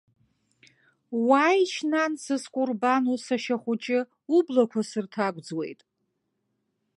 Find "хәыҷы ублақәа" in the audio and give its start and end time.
3.61-4.81